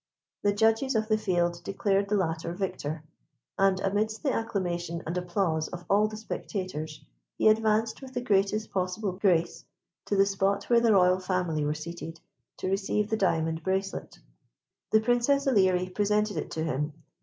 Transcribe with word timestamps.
The 0.41 0.51
judges 0.51 0.95
of 0.95 1.09
the 1.09 1.17
field 1.19 1.61
declared 1.63 2.09
the 2.09 2.15
latter 2.15 2.53
victor; 2.53 3.03
and, 3.59 3.79
amidst 3.81 4.23
the 4.23 4.33
acclamation 4.33 5.03
and 5.05 5.15
applause 5.15 5.67
of 5.67 5.85
all 5.91 6.07
the 6.07 6.17
spectators, 6.17 7.05
he 7.37 7.47
advanced 7.47 8.01
with 8.01 8.15
the 8.15 8.21
greatest 8.21 8.71
possible 8.71 9.11
grace 9.11 9.63
to 10.07 10.15
the 10.15 10.25
spot 10.25 10.63
where 10.71 10.79
the 10.81 10.93
Royal 10.93 11.19
Family 11.19 11.63
were 11.63 11.75
seated, 11.75 12.19
to 12.57 12.67
receive 12.67 13.11
the 13.11 13.15
diamond 13.15 13.61
bracelet. 13.61 14.17
The 14.89 15.01
Princess 15.01 15.45
Ilerie 15.45 15.93
presented 15.93 16.35
it 16.35 16.49
to 16.49 16.63
him. 16.63 16.93